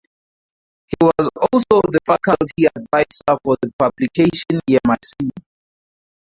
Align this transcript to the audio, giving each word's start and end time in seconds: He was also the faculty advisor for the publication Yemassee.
He 0.87 0.95
was 0.99 1.29
also 1.39 1.79
the 1.91 1.99
faculty 2.07 2.65
advisor 2.75 3.37
for 3.45 3.55
the 3.61 3.71
publication 3.77 4.59
Yemassee. 4.67 5.29